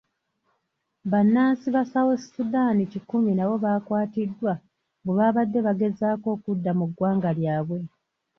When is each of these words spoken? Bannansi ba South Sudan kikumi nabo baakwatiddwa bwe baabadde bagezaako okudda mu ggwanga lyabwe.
Bannansi 1.11 1.67
ba 1.75 1.83
South 1.91 2.21
Sudan 2.35 2.77
kikumi 2.91 3.31
nabo 3.35 3.55
baakwatiddwa 3.63 4.51
bwe 5.03 5.13
baabadde 5.17 5.59
bagezaako 5.67 6.27
okudda 6.35 6.71
mu 6.79 6.85
ggwanga 6.89 7.29
lyabwe. 7.37 7.79